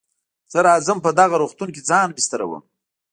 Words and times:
زه 0.53 0.59
راځم 0.67 0.97
په 1.05 1.09
دغه 1.19 1.35
روغتون 1.41 1.69
کې 1.75 1.85
ځان 1.89 2.07
بستروم. 2.17 2.63